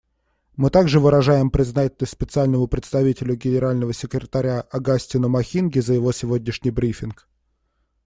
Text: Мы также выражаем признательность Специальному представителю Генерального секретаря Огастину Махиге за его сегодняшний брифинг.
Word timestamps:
Мы 0.55 0.71
также 0.71 0.99
выражаем 0.99 1.51
признательность 1.51 2.11
Специальному 2.13 2.65
представителю 2.67 3.35
Генерального 3.35 3.93
секретаря 3.93 4.61
Огастину 4.61 5.29
Махиге 5.29 5.83
за 5.83 5.93
его 5.93 6.11
сегодняшний 6.11 6.71
брифинг. 6.71 7.27